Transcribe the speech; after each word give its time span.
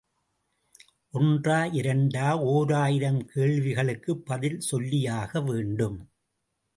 ஒன்றா 1.09 1.65
இரண்டா 1.65 2.39
ஓராயிரம் 2.39 3.25
கேள்விகளுக்குப் 3.25 4.25
பதில் 4.25 4.61
சொல்லியாக 4.71 5.43
வேண்டும். 5.43 5.99